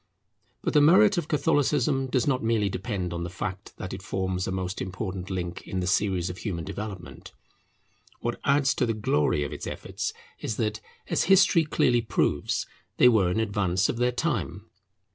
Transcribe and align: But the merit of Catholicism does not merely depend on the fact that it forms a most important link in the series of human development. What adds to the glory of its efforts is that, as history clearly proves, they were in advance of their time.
But 0.63 0.73
the 0.73 0.81
merit 0.81 1.19
of 1.19 1.27
Catholicism 1.27 2.07
does 2.07 2.25
not 2.25 2.41
merely 2.43 2.69
depend 2.69 3.13
on 3.13 3.21
the 3.23 3.29
fact 3.29 3.77
that 3.77 3.93
it 3.93 4.01
forms 4.01 4.47
a 4.47 4.51
most 4.51 4.81
important 4.81 5.29
link 5.29 5.61
in 5.67 5.79
the 5.79 5.85
series 5.85 6.27
of 6.27 6.39
human 6.39 6.65
development. 6.65 7.33
What 8.19 8.39
adds 8.43 8.73
to 8.73 8.87
the 8.87 8.95
glory 8.95 9.43
of 9.43 9.53
its 9.53 9.67
efforts 9.67 10.11
is 10.39 10.57
that, 10.57 10.81
as 11.07 11.25
history 11.25 11.65
clearly 11.65 12.01
proves, 12.01 12.65
they 12.97 13.09
were 13.09 13.29
in 13.29 13.39
advance 13.39 13.89
of 13.89 13.97
their 13.97 14.11
time. 14.11 14.65